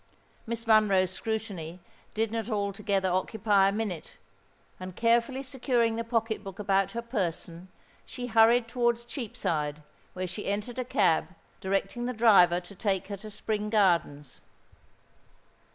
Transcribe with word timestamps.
Miss 0.47 0.65
Monroe's 0.65 1.11
scrutiny 1.11 1.79
did 2.15 2.31
not 2.31 2.49
altogether 2.49 3.07
occupy 3.11 3.69
a 3.69 3.71
minute; 3.71 4.17
and, 4.79 4.95
carefully 4.95 5.43
securing 5.43 5.95
the 5.95 6.03
pocket 6.03 6.43
book 6.43 6.57
about 6.57 6.93
her 6.93 7.03
person, 7.03 7.67
she 8.03 8.25
hurried 8.25 8.67
towards 8.67 9.05
Cheapside, 9.05 9.83
where 10.13 10.25
she 10.25 10.47
entered 10.47 10.79
a 10.79 10.83
cab, 10.85 11.35
directing 11.59 12.07
the 12.07 12.13
driver 12.13 12.59
to 12.59 12.73
take 12.73 13.09
her 13.09 13.17
to 13.17 13.29
Spring 13.29 13.69
Gardens. 13.69 14.41